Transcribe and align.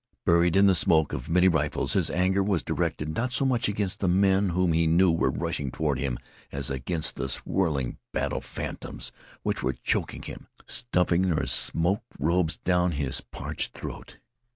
Buried 0.25 0.55
in 0.55 0.65
the 0.65 0.73
smoke 0.73 1.13
of 1.13 1.29
many 1.29 1.47
rifles 1.47 1.93
his 1.93 2.09
anger 2.09 2.41
was 2.41 2.63
directed 2.63 3.13
not 3.15 3.31
so 3.31 3.45
much 3.45 3.67
against 3.69 3.99
the 3.99 4.07
men 4.07 4.49
whom 4.49 4.73
he 4.73 4.87
knew 4.87 5.11
were 5.11 5.29
rushing 5.29 5.69
toward 5.69 5.99
him 5.99 6.17
as 6.51 6.71
against 6.71 7.17
the 7.17 7.29
swirling 7.29 7.99
battle 8.11 8.41
phantoms 8.41 9.11
which 9.43 9.61
were 9.61 9.73
choking 9.83 10.23
him, 10.23 10.47
stuffing 10.65 11.29
their 11.29 11.45
smoke 11.45 12.01
robes 12.17 12.57
down 12.57 12.93
his 12.93 13.21
parched 13.29 13.77
throat. 13.77 14.17